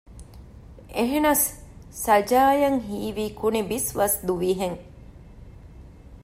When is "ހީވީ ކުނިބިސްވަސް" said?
2.87-4.17